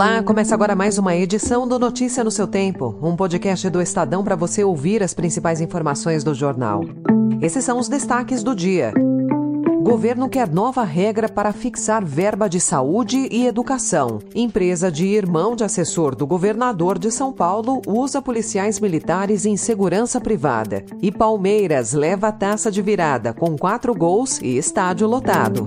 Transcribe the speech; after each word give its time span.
Olá, 0.00 0.22
começa 0.22 0.54
agora 0.54 0.74
mais 0.74 0.96
uma 0.96 1.14
edição 1.14 1.68
do 1.68 1.78
Notícia 1.78 2.24
no 2.24 2.30
seu 2.30 2.46
Tempo, 2.46 2.98
um 3.02 3.14
podcast 3.14 3.68
do 3.68 3.82
Estadão 3.82 4.24
para 4.24 4.34
você 4.34 4.64
ouvir 4.64 5.02
as 5.02 5.12
principais 5.12 5.60
informações 5.60 6.24
do 6.24 6.34
jornal. 6.34 6.80
Esses 7.42 7.62
são 7.62 7.78
os 7.78 7.86
destaques 7.86 8.42
do 8.42 8.56
dia. 8.56 8.94
Governo 9.82 10.26
quer 10.30 10.48
nova 10.48 10.84
regra 10.84 11.28
para 11.28 11.52
fixar 11.52 12.02
verba 12.02 12.48
de 12.48 12.58
saúde 12.58 13.28
e 13.30 13.46
educação. 13.46 14.20
Empresa 14.34 14.90
de 14.90 15.04
irmão 15.04 15.54
de 15.54 15.64
assessor 15.64 16.16
do 16.16 16.26
governador 16.26 16.98
de 16.98 17.10
São 17.10 17.30
Paulo 17.30 17.82
usa 17.86 18.22
policiais 18.22 18.80
militares 18.80 19.44
em 19.44 19.54
segurança 19.54 20.18
privada. 20.18 20.82
E 21.02 21.12
Palmeiras 21.12 21.92
leva 21.92 22.28
a 22.28 22.32
taça 22.32 22.70
de 22.70 22.80
virada 22.80 23.34
com 23.34 23.54
quatro 23.54 23.94
gols 23.94 24.40
e 24.40 24.56
estádio 24.56 25.06
lotado. 25.06 25.66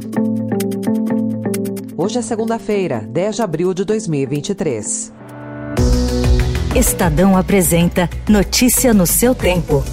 Hoje 1.96 2.18
é 2.18 2.22
segunda-feira, 2.24 3.02
10 3.08 3.36
de 3.36 3.42
abril 3.44 3.74
de 3.74 3.86
2023. 3.86 5.14
Estadão 6.76 7.38
apresenta 7.38 8.10
Notícia 8.28 8.96
no 8.96 9.06
seu 9.06 9.36
tempo. 9.36 9.84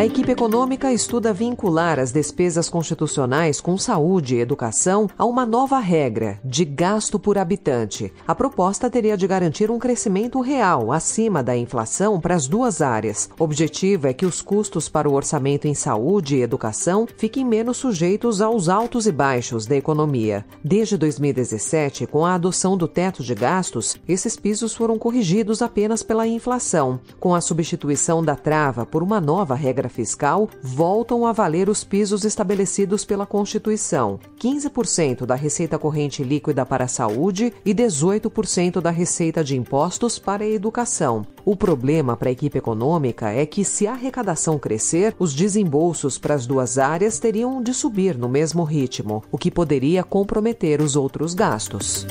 A 0.00 0.06
equipe 0.06 0.32
econômica 0.32 0.90
estuda 0.90 1.30
vincular 1.30 1.98
as 1.98 2.10
despesas 2.10 2.70
constitucionais 2.70 3.60
com 3.60 3.76
saúde 3.76 4.34
e 4.34 4.40
educação 4.40 5.06
a 5.18 5.26
uma 5.26 5.44
nova 5.44 5.78
regra 5.78 6.40
de 6.42 6.64
gasto 6.64 7.18
por 7.18 7.36
habitante. 7.36 8.10
A 8.26 8.34
proposta 8.34 8.88
teria 8.88 9.14
de 9.14 9.26
garantir 9.26 9.70
um 9.70 9.78
crescimento 9.78 10.40
real 10.40 10.90
acima 10.90 11.42
da 11.42 11.54
inflação 11.54 12.18
para 12.18 12.34
as 12.34 12.48
duas 12.48 12.80
áreas. 12.80 13.28
O 13.38 13.44
objetivo 13.44 14.06
é 14.06 14.14
que 14.14 14.24
os 14.24 14.40
custos 14.40 14.88
para 14.88 15.06
o 15.06 15.12
orçamento 15.12 15.68
em 15.68 15.74
saúde 15.74 16.36
e 16.36 16.40
educação 16.40 17.06
fiquem 17.18 17.44
menos 17.44 17.76
sujeitos 17.76 18.40
aos 18.40 18.70
altos 18.70 19.06
e 19.06 19.12
baixos 19.12 19.66
da 19.66 19.76
economia. 19.76 20.46
Desde 20.64 20.96
2017, 20.96 22.06
com 22.06 22.24
a 22.24 22.36
adoção 22.36 22.74
do 22.74 22.88
teto 22.88 23.22
de 23.22 23.34
gastos, 23.34 23.98
esses 24.08 24.34
pisos 24.34 24.74
foram 24.74 24.98
corrigidos 24.98 25.60
apenas 25.60 26.02
pela 26.02 26.26
inflação. 26.26 26.98
Com 27.20 27.34
a 27.34 27.40
substituição 27.42 28.24
da 28.24 28.34
trava 28.34 28.86
por 28.86 29.02
uma 29.02 29.20
nova 29.20 29.54
regra 29.54 29.89
fiscal 29.90 30.48
voltam 30.62 31.26
a 31.26 31.32
valer 31.32 31.68
os 31.68 31.84
pisos 31.84 32.24
estabelecidos 32.24 33.04
pela 33.04 33.26
Constituição: 33.26 34.18
15% 34.40 35.26
da 35.26 35.34
receita 35.34 35.78
corrente 35.78 36.22
líquida 36.22 36.64
para 36.64 36.84
a 36.84 36.88
saúde 36.88 37.52
e 37.64 37.74
18% 37.74 38.80
da 38.80 38.90
receita 38.90 39.44
de 39.44 39.56
impostos 39.56 40.18
para 40.18 40.44
a 40.44 40.48
educação. 40.48 41.26
O 41.44 41.56
problema 41.56 42.16
para 42.16 42.28
a 42.28 42.32
equipe 42.32 42.58
econômica 42.58 43.30
é 43.30 43.44
que, 43.44 43.64
se 43.64 43.86
a 43.86 43.92
arrecadação 43.92 44.58
crescer, 44.58 45.14
os 45.18 45.34
desembolsos 45.34 46.18
para 46.18 46.34
as 46.34 46.46
duas 46.46 46.78
áreas 46.78 47.18
teriam 47.18 47.62
de 47.62 47.74
subir 47.74 48.16
no 48.16 48.28
mesmo 48.28 48.64
ritmo, 48.64 49.22
o 49.30 49.38
que 49.38 49.50
poderia 49.50 50.02
comprometer 50.04 50.80
os 50.80 50.96
outros 50.96 51.34
gastos. 51.34 52.06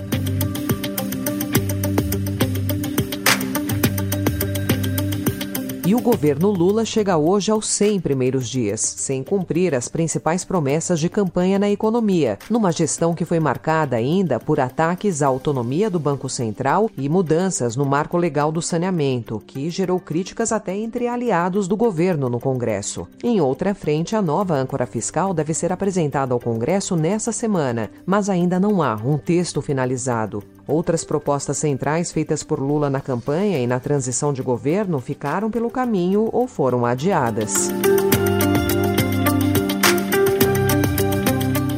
E 5.90 5.95
o 5.95 6.00
governo 6.00 6.52
Lula 6.52 6.86
chega 6.86 7.18
hoje 7.18 7.50
aos 7.50 7.68
100 7.68 8.02
primeiros 8.02 8.48
dias, 8.48 8.80
sem 8.80 9.23
cumprir 9.23 9.73
as 9.73 9.88
principais 9.88 10.45
promessas 10.45 11.00
de 11.00 11.09
campanha 11.09 11.58
na 11.58 11.68
economia, 11.68 12.38
numa 12.48 12.72
gestão 12.72 13.16
que 13.16 13.26
foi 13.26 13.40
marcada 13.40 13.95
ainda 13.95 14.40
por 14.40 14.60
ataques 14.60 15.23
à 15.23 15.26
autonomia 15.26 15.90
do 15.90 16.00
Banco 16.00 16.30
Central 16.30 16.92
e 16.95 17.10
mudanças 17.10 17.76
no 17.76 17.88
marco 17.88 18.17
legal 18.17 18.52
do 18.52 18.62
saneamento, 18.62 19.42
que 19.48 19.67
gerou 19.72 20.00
críticas 20.00 20.52
até 20.52 20.78
entre 20.78 21.08
aliados 21.08 21.67
do 21.67 21.76
governo 21.76 22.30
no 22.30 22.40
Congresso. 22.40 23.08
Em 23.23 23.42
outra 23.42 23.73
frente, 23.73 24.16
a 24.16 24.22
nova 24.22 24.54
âncora 24.54 24.86
fiscal 24.86 25.34
deve 25.34 25.56
ser 25.56 25.73
apresentada 25.73 26.36
ao 26.36 26.40
Congresso 26.40 26.95
nessa 26.95 27.32
semana, 27.32 27.89
mas 28.05 28.30
ainda 28.30 28.60
não 28.60 28.83
há 28.83 28.94
um 28.94 29.17
texto 29.17 29.60
finalizado. 29.60 30.44
Outras 30.69 31.03
propostas 31.03 31.57
centrais 31.57 32.11
feitas 32.11 32.43
por 32.43 32.59
Lula 32.59 32.91
na 32.91 33.02
campanha 33.02 33.57
e 33.57 33.65
na 33.65 33.80
transição 33.80 34.31
de 34.31 34.43
governo 34.43 34.99
ficaram 34.99 35.49
pelo 35.49 35.71
caminho 35.71 36.30
ou 36.31 36.47
foram 36.47 36.85
adiadas. 36.85 37.69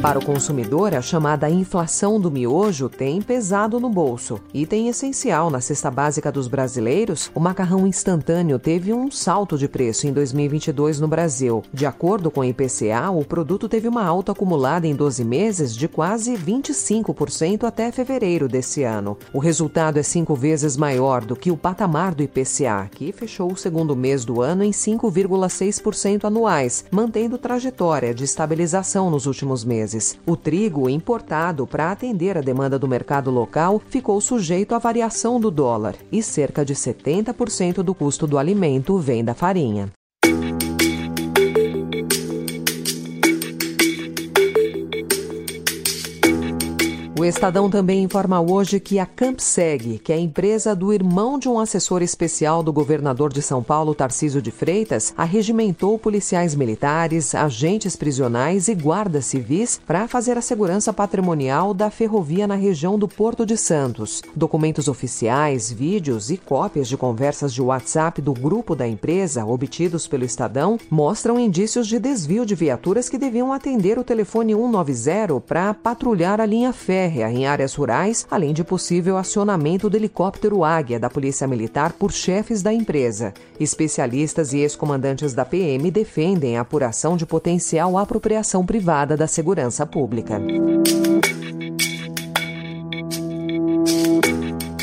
Para 0.02 0.18
o 0.18 0.24
consumidor, 0.24 0.96
a 0.96 1.00
chamada 1.00 1.48
inflação 1.48 2.20
do 2.20 2.28
miojo 2.28 2.88
tem 2.88 3.22
pesado 3.22 3.78
no 3.78 3.88
bolso. 3.88 4.40
Item 4.52 4.88
essencial 4.88 5.48
na 5.48 5.60
cesta 5.60 5.92
básica 5.92 6.32
dos 6.32 6.48
brasileiros, 6.48 7.30
o 7.32 7.38
macarrão 7.38 7.86
instantâneo 7.86 8.58
teve 8.58 8.92
um 8.92 9.12
salto 9.12 9.56
de 9.56 9.68
preço 9.68 10.08
em 10.08 10.12
2022 10.12 10.98
no 10.98 11.06
Brasil. 11.06 11.62
De 11.72 11.86
acordo 11.86 12.32
com 12.32 12.40
o 12.40 12.44
IPCA, 12.44 13.12
o 13.12 13.24
produto 13.24 13.68
teve 13.68 13.86
uma 13.86 14.04
alta 14.04 14.32
acumulada 14.32 14.88
em 14.88 14.94
12 14.96 15.24
meses 15.24 15.72
de 15.72 15.86
quase 15.86 16.34
25% 16.34 17.62
até 17.62 17.92
fevereiro 17.92 18.48
desse 18.48 18.82
ano. 18.82 19.16
O 19.32 19.38
resultado 19.38 20.00
é 20.00 20.02
cinco 20.02 20.34
vezes 20.34 20.76
maior 20.76 21.24
do 21.24 21.36
que 21.36 21.52
o 21.52 21.56
patamar 21.56 22.12
do 22.12 22.24
IPCA, 22.24 22.90
que 22.90 23.12
fechou 23.12 23.52
o 23.52 23.56
segundo 23.56 23.94
mês 23.94 24.24
do 24.24 24.42
ano 24.42 24.64
em 24.64 24.72
5,6% 24.72 26.24
anuais, 26.24 26.84
mantendo 26.90 27.38
trajetória 27.38 28.12
de 28.12 28.24
estabilização 28.24 29.08
nos 29.08 29.26
últimos 29.26 29.64
meses 29.64 29.91
meses. 29.92 30.18
O 30.26 30.36
trigo 30.36 30.88
importado 30.88 31.66
para 31.66 31.92
atender 31.92 32.36
a 32.38 32.40
demanda 32.40 32.78
do 32.78 32.88
mercado 32.88 33.30
local 33.30 33.80
ficou 33.88 34.20
sujeito 34.20 34.74
à 34.74 34.78
variação 34.78 35.38
do 35.38 35.50
dólar 35.50 35.94
e 36.10 36.22
cerca 36.22 36.64
de 36.64 36.74
70% 36.74 37.82
do 37.82 37.94
custo 37.94 38.26
do 38.26 38.38
alimento 38.38 38.98
vem 38.98 39.24
da 39.24 39.34
farinha. 39.34 39.90
O 47.22 47.24
Estadão 47.24 47.70
também 47.70 48.02
informa 48.02 48.40
hoje 48.40 48.80
que 48.80 48.98
a 48.98 49.06
Campseg, 49.06 50.00
que 50.00 50.12
é 50.12 50.16
a 50.16 50.18
empresa 50.18 50.74
do 50.74 50.92
irmão 50.92 51.38
de 51.38 51.48
um 51.48 51.60
assessor 51.60 52.02
especial 52.02 52.64
do 52.64 52.72
governador 52.72 53.32
de 53.32 53.40
São 53.40 53.62
Paulo, 53.62 53.94
Tarcísio 53.94 54.42
de 54.42 54.50
Freitas, 54.50 55.14
arregimentou 55.16 55.96
policiais 56.00 56.56
militares, 56.56 57.32
agentes 57.32 57.94
prisionais 57.94 58.66
e 58.66 58.74
guardas 58.74 59.26
civis 59.26 59.80
para 59.86 60.08
fazer 60.08 60.36
a 60.36 60.42
segurança 60.42 60.92
patrimonial 60.92 61.72
da 61.72 61.90
ferrovia 61.90 62.44
na 62.48 62.56
região 62.56 62.98
do 62.98 63.06
Porto 63.06 63.46
de 63.46 63.56
Santos. 63.56 64.20
Documentos 64.34 64.88
oficiais, 64.88 65.70
vídeos 65.70 66.28
e 66.28 66.36
cópias 66.36 66.88
de 66.88 66.96
conversas 66.96 67.54
de 67.54 67.62
WhatsApp 67.62 68.20
do 68.20 68.34
grupo 68.34 68.74
da 68.74 68.88
empresa, 68.88 69.46
obtidos 69.46 70.08
pelo 70.08 70.24
Estadão, 70.24 70.76
mostram 70.90 71.38
indícios 71.38 71.86
de 71.86 72.00
desvio 72.00 72.44
de 72.44 72.56
viaturas 72.56 73.08
que 73.08 73.16
deviam 73.16 73.52
atender 73.52 73.96
o 73.96 74.02
telefone 74.02 74.54
190 74.54 75.40
para 75.46 75.72
patrulhar 75.72 76.40
a 76.40 76.46
linha 76.46 76.72
férrea 76.72 77.11
férrea 77.12 77.30
em 77.30 77.46
áreas 77.46 77.74
rurais, 77.74 78.26
além 78.30 78.52
de 78.52 78.64
possível 78.64 79.16
acionamento 79.16 79.90
do 79.90 79.96
helicóptero 79.96 80.64
Águia 80.64 80.98
da 80.98 81.10
Polícia 81.10 81.46
Militar 81.46 81.92
por 81.92 82.10
chefes 82.10 82.62
da 82.62 82.72
empresa. 82.72 83.34
Especialistas 83.60 84.52
e 84.52 84.58
ex-comandantes 84.58 85.34
da 85.34 85.44
PM 85.44 85.90
defendem 85.90 86.56
a 86.56 86.62
apuração 86.62 87.16
de 87.16 87.26
potencial 87.26 87.98
apropriação 87.98 88.64
privada 88.64 89.16
da 89.16 89.26
segurança 89.26 89.84
pública. 89.84 90.40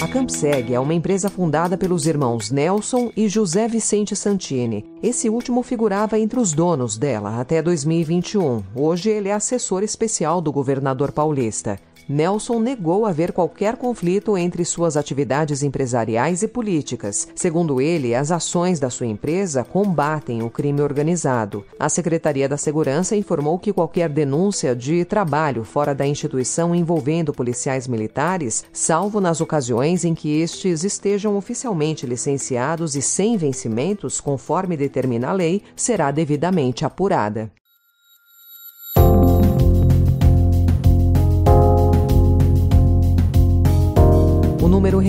A 0.01 0.07
Campseg 0.07 0.73
é 0.73 0.79
uma 0.79 0.93
empresa 0.93 1.29
fundada 1.29 1.77
pelos 1.77 2.07
irmãos 2.07 2.49
Nelson 2.51 3.11
e 3.17 3.27
José 3.27 3.67
Vicente 3.67 4.15
Santini. 4.15 4.85
Esse 5.03 5.29
último 5.29 5.61
figurava 5.61 6.17
entre 6.17 6.39
os 6.39 6.53
donos 6.53 6.97
dela 6.97 7.39
até 7.39 7.61
2021. 7.61 8.63
Hoje 8.73 9.09
ele 9.09 9.29
é 9.29 9.33
assessor 9.33 9.83
especial 9.83 10.41
do 10.41 10.51
governador 10.51 11.11
paulista. 11.11 11.77
Nelson 12.11 12.57
negou 12.59 13.05
haver 13.05 13.31
qualquer 13.31 13.77
conflito 13.77 14.35
entre 14.35 14.65
suas 14.65 14.97
atividades 14.97 15.61
empresariais 15.61 16.41
e 16.41 16.47
políticas. 16.47 17.27
Segundo 17.35 17.79
ele, 17.79 18.15
as 18.15 18.31
ações 18.31 18.79
da 18.79 18.89
sua 18.89 19.05
empresa 19.05 19.63
combatem 19.63 20.41
o 20.41 20.49
crime 20.49 20.81
organizado. 20.81 21.63
A 21.79 21.87
Secretaria 21.87 22.49
da 22.49 22.57
Segurança 22.57 23.15
informou 23.15 23.59
que 23.59 23.71
qualquer 23.71 24.09
denúncia 24.09 24.75
de 24.75 25.05
trabalho 25.05 25.63
fora 25.63 25.93
da 25.93 26.07
instituição 26.07 26.73
envolvendo 26.73 27.31
policiais 27.31 27.87
militares, 27.87 28.65
salvo 28.73 29.21
nas 29.21 29.39
ocasiões 29.39 30.03
em 30.03 30.15
que 30.15 30.41
estes 30.41 30.83
estejam 30.83 31.37
oficialmente 31.37 32.07
licenciados 32.07 32.95
e 32.95 33.03
sem 33.03 33.37
vencimentos, 33.37 34.19
conforme 34.19 34.75
determina 34.75 35.29
a 35.29 35.33
lei, 35.33 35.61
será 35.75 36.09
devidamente 36.09 36.83
apurada. 36.83 37.51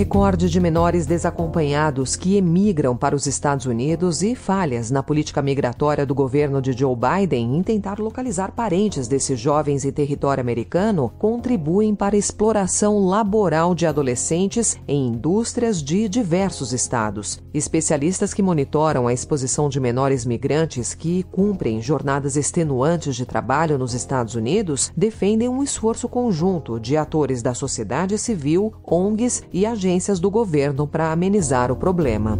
Recorde 0.01 0.49
de 0.49 0.59
menores 0.59 1.05
desacompanhados 1.05 2.15
que 2.15 2.35
emigram 2.35 2.97
para 2.97 3.15
os 3.15 3.27
Estados 3.27 3.67
Unidos 3.67 4.23
e 4.23 4.33
falhas 4.33 4.89
na 4.89 5.03
política 5.03 5.43
migratória 5.43 6.07
do 6.07 6.15
governo 6.15 6.59
de 6.59 6.73
Joe 6.73 6.95
Biden 6.95 7.55
em 7.55 7.61
tentar 7.61 7.99
localizar 7.99 8.51
parentes 8.51 9.07
desses 9.07 9.39
jovens 9.39 9.85
em 9.85 9.91
território 9.91 10.41
americano 10.41 11.13
contribuem 11.19 11.93
para 11.93 12.15
a 12.15 12.17
exploração 12.17 13.05
laboral 13.05 13.75
de 13.75 13.85
adolescentes 13.85 14.75
em 14.87 15.09
indústrias 15.09 15.83
de 15.83 16.09
diversos 16.09 16.73
estados. 16.73 17.39
Especialistas 17.53 18.33
que 18.33 18.41
monitoram 18.41 19.07
a 19.07 19.13
exposição 19.13 19.69
de 19.69 19.79
menores 19.79 20.25
migrantes 20.25 20.95
que 20.95 21.21
cumprem 21.31 21.79
jornadas 21.79 22.35
extenuantes 22.35 23.15
de 23.15 23.23
trabalho 23.23 23.77
nos 23.77 23.93
Estados 23.93 24.33
Unidos 24.33 24.91
defendem 24.97 25.47
um 25.47 25.61
esforço 25.61 26.09
conjunto 26.09 26.79
de 26.79 26.97
atores 26.97 27.43
da 27.43 27.53
sociedade 27.53 28.17
civil, 28.17 28.73
ONGs 28.83 29.43
e 29.53 29.63
agências 29.63 29.90
do 30.19 30.29
governo 30.29 30.87
para 30.87 31.11
amenizar 31.11 31.71
o 31.71 31.75
problema. 31.75 32.37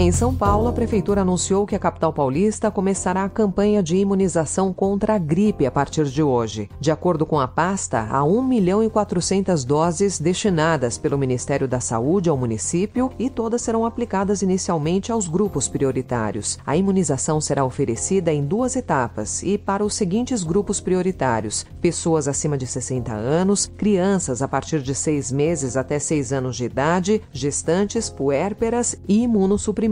Em 0.00 0.12
São 0.12 0.32
Paulo, 0.32 0.68
a 0.68 0.72
Prefeitura 0.72 1.22
anunciou 1.22 1.66
que 1.66 1.74
a 1.74 1.78
capital 1.78 2.12
paulista 2.12 2.70
começará 2.70 3.24
a 3.24 3.28
campanha 3.28 3.82
de 3.82 3.96
imunização 3.96 4.72
contra 4.72 5.16
a 5.16 5.18
gripe 5.18 5.66
a 5.66 5.72
partir 5.72 6.04
de 6.04 6.22
hoje. 6.22 6.70
De 6.78 6.92
acordo 6.92 7.26
com 7.26 7.40
a 7.40 7.48
pasta, 7.48 8.06
há 8.08 8.22
1 8.22 8.40
milhão 8.40 8.80
e 8.80 8.88
400 8.88 9.64
doses 9.64 10.20
destinadas 10.20 10.96
pelo 10.96 11.18
Ministério 11.18 11.66
da 11.66 11.80
Saúde 11.80 12.30
ao 12.30 12.36
município 12.36 13.10
e 13.18 13.28
todas 13.28 13.60
serão 13.60 13.84
aplicadas 13.84 14.40
inicialmente 14.40 15.10
aos 15.10 15.26
grupos 15.26 15.66
prioritários. 15.66 16.60
A 16.64 16.76
imunização 16.76 17.40
será 17.40 17.64
oferecida 17.64 18.32
em 18.32 18.44
duas 18.44 18.76
etapas 18.76 19.42
e 19.42 19.58
para 19.58 19.84
os 19.84 19.94
seguintes 19.94 20.44
grupos 20.44 20.80
prioritários: 20.80 21.66
pessoas 21.80 22.28
acima 22.28 22.56
de 22.56 22.68
60 22.68 23.12
anos, 23.12 23.68
crianças 23.76 24.42
a 24.42 24.46
partir 24.46 24.80
de 24.80 24.94
6 24.94 25.32
meses 25.32 25.76
até 25.76 25.98
6 25.98 26.32
anos 26.32 26.56
de 26.56 26.66
idade, 26.66 27.20
gestantes, 27.32 28.08
puérperas 28.08 28.96
e 29.08 29.24
imunossuprimidos 29.24 29.87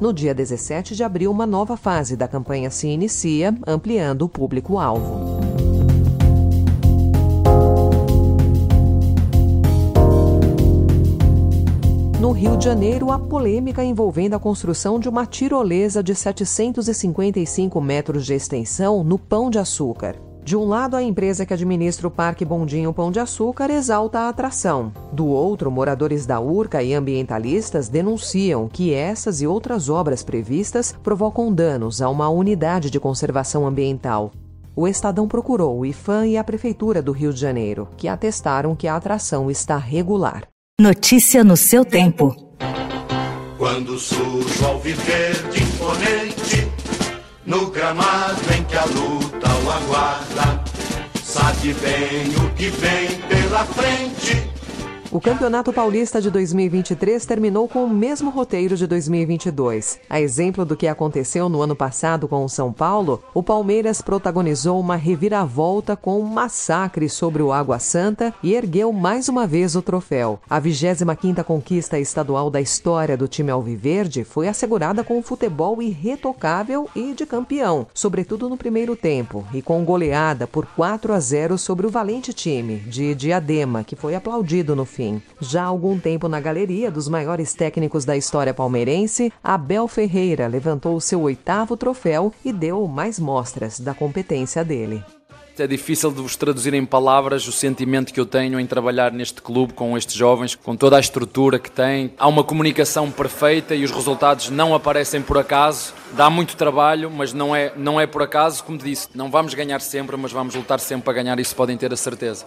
no 0.00 0.12
dia 0.12 0.34
17 0.34 0.96
de 0.96 1.04
abril, 1.04 1.30
uma 1.30 1.46
nova 1.46 1.76
fase 1.76 2.16
da 2.16 2.26
campanha 2.26 2.70
se 2.70 2.88
inicia, 2.88 3.54
ampliando 3.66 4.22
o 4.22 4.28
público-alvo. 4.28 5.38
No 12.20 12.32
Rio 12.32 12.56
de 12.56 12.64
Janeiro, 12.64 13.12
a 13.12 13.18
polêmica 13.18 13.84
envolvendo 13.84 14.34
a 14.34 14.40
construção 14.40 14.98
de 14.98 15.08
uma 15.08 15.24
tirolesa 15.24 16.02
de 16.02 16.14
755 16.14 17.80
metros 17.80 18.26
de 18.26 18.34
extensão 18.34 19.04
no 19.04 19.18
Pão 19.18 19.48
de 19.48 19.58
Açúcar. 19.58 20.27
De 20.48 20.56
um 20.56 20.64
lado, 20.64 20.96
a 20.96 21.02
empresa 21.02 21.44
que 21.44 21.52
administra 21.52 22.08
o 22.08 22.10
Parque 22.10 22.42
Bondinho 22.42 22.90
Pão 22.90 23.10
de 23.10 23.20
Açúcar 23.20 23.68
exalta 23.68 24.20
a 24.20 24.28
atração. 24.30 24.90
Do 25.12 25.26
outro, 25.26 25.70
moradores 25.70 26.24
da 26.24 26.40
Urca 26.40 26.82
e 26.82 26.94
ambientalistas 26.94 27.90
denunciam 27.90 28.66
que 28.66 28.94
essas 28.94 29.42
e 29.42 29.46
outras 29.46 29.90
obras 29.90 30.22
previstas 30.22 30.94
provocam 31.02 31.52
danos 31.52 32.00
a 32.00 32.08
uma 32.08 32.30
unidade 32.30 32.88
de 32.88 32.98
conservação 32.98 33.66
ambiental. 33.66 34.32
O 34.74 34.88
Estadão 34.88 35.28
procurou 35.28 35.80
o 35.80 35.84
IFAM 35.84 36.28
e 36.28 36.38
a 36.38 36.42
Prefeitura 36.42 37.02
do 37.02 37.12
Rio 37.12 37.30
de 37.30 37.40
Janeiro, 37.40 37.86
que 37.94 38.08
atestaram 38.08 38.74
que 38.74 38.88
a 38.88 38.96
atração 38.96 39.50
está 39.50 39.76
regular. 39.76 40.48
Notícia 40.80 41.44
no 41.44 41.58
seu 41.58 41.84
tempo. 41.84 42.34
Quando 43.58 43.98
surge 43.98 44.64
ao 44.64 44.78
viver 44.78 45.34
de 45.50 45.62
imponente, 45.62 46.72
no 47.44 47.70
gramado 47.70 48.40
em 48.58 48.64
que 48.64 48.76
a 48.76 48.86
o 48.86 49.27
aguarda, 49.78 50.60
sabe 51.22 51.72
bem 51.74 52.34
o 52.36 52.50
que 52.54 52.68
vem 52.70 53.20
pela 53.28 53.64
frente 53.64 54.47
o 55.10 55.20
Campeonato 55.20 55.72
Paulista 55.72 56.20
de 56.20 56.30
2023 56.30 57.24
terminou 57.24 57.66
com 57.66 57.84
o 57.84 57.88
mesmo 57.88 58.30
roteiro 58.30 58.76
de 58.76 58.86
2022. 58.86 60.00
A 60.08 60.20
exemplo 60.20 60.66
do 60.66 60.76
que 60.76 60.86
aconteceu 60.86 61.48
no 61.48 61.62
ano 61.62 61.74
passado 61.74 62.28
com 62.28 62.44
o 62.44 62.48
São 62.48 62.72
Paulo, 62.72 63.22
o 63.32 63.42
Palmeiras 63.42 64.02
protagonizou 64.02 64.78
uma 64.78 64.96
reviravolta 64.96 65.96
com 65.96 66.20
um 66.20 66.24
massacre 66.24 67.08
sobre 67.08 67.42
o 67.42 67.52
Água 67.52 67.78
Santa 67.78 68.34
e 68.42 68.52
ergueu 68.52 68.92
mais 68.92 69.30
uma 69.30 69.46
vez 69.46 69.74
o 69.74 69.80
troféu. 69.80 70.38
A 70.48 70.60
25ª 70.60 71.42
conquista 71.42 71.98
estadual 71.98 72.50
da 72.50 72.60
história 72.60 73.16
do 73.16 73.26
time 73.26 73.50
alviverde 73.50 74.24
foi 74.24 74.46
assegurada 74.46 75.02
com 75.02 75.18
um 75.18 75.22
futebol 75.22 75.80
irretocável 75.80 76.88
e 76.94 77.14
de 77.14 77.24
campeão, 77.24 77.86
sobretudo 77.94 78.48
no 78.48 78.58
primeiro 78.58 78.94
tempo, 78.94 79.46
e 79.54 79.62
com 79.62 79.82
goleada 79.84 80.46
por 80.46 80.66
4 80.66 81.14
a 81.14 81.20
0 81.20 81.56
sobre 81.56 81.86
o 81.86 81.90
valente 81.90 82.34
time 82.34 82.76
de 82.76 83.14
Diadema, 83.14 83.82
que 83.82 83.96
foi 83.96 84.14
aplaudido 84.14 84.76
no 84.76 84.84
fim. 84.84 84.97
Já 85.40 85.62
há 85.62 85.66
algum 85.66 85.98
tempo 85.98 86.28
na 86.28 86.40
galeria 86.40 86.90
dos 86.90 87.08
maiores 87.08 87.54
técnicos 87.54 88.04
da 88.04 88.16
história 88.16 88.52
palmeirense, 88.52 89.32
Abel 89.42 89.86
Ferreira 89.86 90.46
levantou 90.46 90.96
o 90.96 91.00
seu 91.00 91.20
oitavo 91.22 91.76
troféu 91.76 92.32
e 92.44 92.52
deu 92.52 92.86
mais 92.86 93.18
mostras 93.18 93.78
da 93.78 93.94
competência 93.94 94.64
dele. 94.64 95.02
É 95.58 95.66
difícil 95.66 96.12
de 96.12 96.22
vos 96.22 96.36
traduzir 96.36 96.72
em 96.72 96.86
palavras 96.86 97.46
o 97.48 97.52
sentimento 97.52 98.12
que 98.12 98.20
eu 98.20 98.26
tenho 98.26 98.60
em 98.60 98.66
trabalhar 98.66 99.12
neste 99.12 99.42
clube 99.42 99.72
com 99.72 99.98
estes 99.98 100.14
jovens, 100.14 100.54
com 100.54 100.76
toda 100.76 100.96
a 100.96 101.00
estrutura 101.00 101.58
que 101.58 101.70
tem. 101.70 102.12
Há 102.16 102.28
uma 102.28 102.44
comunicação 102.44 103.10
perfeita 103.10 103.74
e 103.74 103.84
os 103.84 103.90
resultados 103.90 104.50
não 104.50 104.72
aparecem 104.72 105.20
por 105.20 105.36
acaso. 105.36 105.92
Dá 106.12 106.30
muito 106.30 106.56
trabalho, 106.56 107.10
mas 107.10 107.32
não 107.32 107.56
é, 107.56 107.72
não 107.76 108.00
é 108.00 108.06
por 108.06 108.22
acaso. 108.22 108.62
Como 108.62 108.78
disse, 108.78 109.08
não 109.14 109.30
vamos 109.30 109.52
ganhar 109.52 109.80
sempre, 109.80 110.16
mas 110.16 110.30
vamos 110.30 110.54
lutar 110.54 110.78
sempre 110.78 111.06
para 111.06 111.14
ganhar, 111.14 111.40
isso 111.40 111.56
podem 111.56 111.76
ter 111.76 111.92
a 111.92 111.96
certeza. 111.96 112.46